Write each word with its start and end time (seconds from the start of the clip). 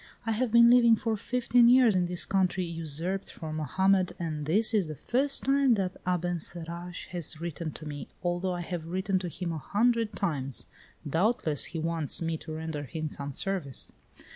I 0.25 0.31
have 0.31 0.51
been 0.51 0.71
living 0.71 0.95
for 0.95 1.15
fifteen 1.15 1.69
years 1.69 1.95
in 1.95 2.05
this 2.07 2.25
country 2.25 2.65
usurped 2.65 3.31
from 3.31 3.57
Mohammed, 3.57 4.13
and 4.17 4.47
this 4.47 4.73
is 4.73 4.87
the 4.87 4.95
first 4.95 5.43
time 5.43 5.75
that 5.75 6.03
Abencerrage 6.05 7.05
has 7.09 7.39
written 7.39 7.69
to 7.73 7.85
me, 7.85 8.07
although 8.23 8.55
I 8.55 8.61
have 8.61 8.87
written 8.87 9.19
to 9.19 9.29
him 9.29 9.51
a 9.51 9.59
hundred 9.59 10.15
times. 10.15 10.65
Doubtless 11.07 11.65
he 11.65 11.79
wants 11.79 12.19
me 12.19 12.35
to 12.37 12.51
render 12.53 12.81
him 12.81 13.09
some 13.09 13.31
service." 13.31 13.91